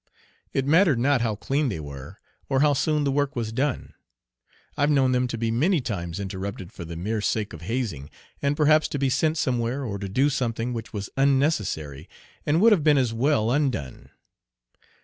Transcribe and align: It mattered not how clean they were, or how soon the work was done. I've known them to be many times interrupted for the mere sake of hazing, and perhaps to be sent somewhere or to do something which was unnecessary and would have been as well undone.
It 0.51 0.65
mattered 0.65 0.97
not 0.97 1.21
how 1.21 1.35
clean 1.35 1.69
they 1.69 1.79
were, 1.79 2.19
or 2.49 2.61
how 2.61 2.73
soon 2.73 3.03
the 3.03 3.11
work 3.11 3.35
was 3.35 3.51
done. 3.53 3.93
I've 4.75 4.89
known 4.89 5.11
them 5.11 5.27
to 5.27 5.37
be 5.37 5.51
many 5.51 5.79
times 5.79 6.19
interrupted 6.19 6.71
for 6.71 6.83
the 6.83 6.95
mere 6.95 7.21
sake 7.21 7.53
of 7.53 7.61
hazing, 7.61 8.09
and 8.41 8.57
perhaps 8.57 8.87
to 8.87 8.97
be 8.97 9.11
sent 9.11 9.37
somewhere 9.37 9.83
or 9.85 9.99
to 9.99 10.09
do 10.09 10.31
something 10.31 10.73
which 10.73 10.91
was 10.91 11.11
unnecessary 11.17 12.09
and 12.47 12.59
would 12.61 12.71
have 12.71 12.83
been 12.83 12.97
as 12.97 13.13
well 13.13 13.51
undone. 13.51 14.09